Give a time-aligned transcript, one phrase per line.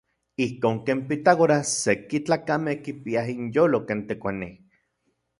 [0.43, 4.53] Ijkon ken Pitágoras seki tlakamej kipiaj inyolo ken tekuanij.